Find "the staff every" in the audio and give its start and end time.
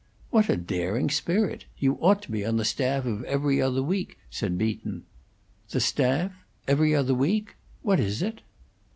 5.69-6.95